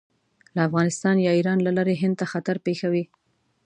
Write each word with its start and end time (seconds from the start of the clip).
له 0.55 0.61
افغانستان 0.67 1.15
یا 1.25 1.31
ایران 1.37 1.59
له 1.63 1.71
لارې 1.77 1.95
هند 2.01 2.15
ته 2.19 2.25
خطر 2.33 2.55
پېښوي. 2.65 3.03